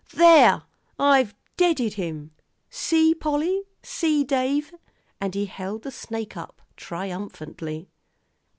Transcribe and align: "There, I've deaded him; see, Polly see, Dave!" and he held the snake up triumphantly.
"There, 0.15 0.63
I've 0.97 1.35
deaded 1.57 1.93
him; 1.93 2.31
see, 2.71 3.13
Polly 3.13 3.65
see, 3.83 4.23
Dave!" 4.23 4.73
and 5.19 5.35
he 5.35 5.45
held 5.45 5.83
the 5.83 5.91
snake 5.91 6.35
up 6.35 6.59
triumphantly. 6.75 7.87